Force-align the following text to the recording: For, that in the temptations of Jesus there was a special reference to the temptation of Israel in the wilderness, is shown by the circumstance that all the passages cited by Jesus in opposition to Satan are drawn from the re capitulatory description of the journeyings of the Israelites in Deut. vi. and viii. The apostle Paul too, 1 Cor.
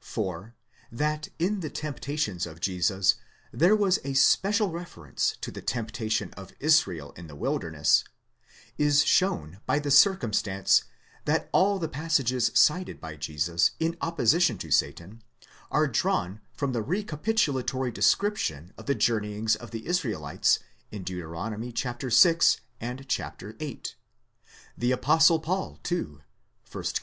For, 0.00 0.56
that 0.90 1.28
in 1.38 1.60
the 1.60 1.70
temptations 1.70 2.46
of 2.46 2.58
Jesus 2.58 3.14
there 3.52 3.76
was 3.76 4.00
a 4.02 4.14
special 4.14 4.72
reference 4.72 5.36
to 5.40 5.52
the 5.52 5.62
temptation 5.62 6.32
of 6.34 6.52
Israel 6.58 7.12
in 7.12 7.28
the 7.28 7.36
wilderness, 7.36 8.02
is 8.76 9.04
shown 9.04 9.60
by 9.66 9.78
the 9.78 9.92
circumstance 9.92 10.82
that 11.26 11.48
all 11.52 11.78
the 11.78 11.86
passages 11.86 12.50
cited 12.54 13.00
by 13.00 13.14
Jesus 13.14 13.70
in 13.78 13.96
opposition 14.00 14.58
to 14.58 14.72
Satan 14.72 15.22
are 15.70 15.86
drawn 15.86 16.40
from 16.54 16.72
the 16.72 16.82
re 16.82 17.04
capitulatory 17.04 17.92
description 17.94 18.72
of 18.76 18.86
the 18.86 18.96
journeyings 18.96 19.54
of 19.54 19.70
the 19.70 19.86
Israelites 19.86 20.58
in 20.90 21.04
Deut. 21.04 21.52
vi. 21.60 22.52
and 22.80 23.06
viii. 23.06 23.82
The 24.76 24.90
apostle 24.90 25.38
Paul 25.38 25.78
too, 25.84 26.22
1 26.72 26.82
Cor. 26.98 27.02